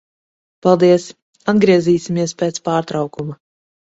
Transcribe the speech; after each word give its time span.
Paldies. 0.67 1.05
Atgriezīsimies 1.53 2.35
pēc 2.41 2.59
pārtraukuma. 2.69 3.37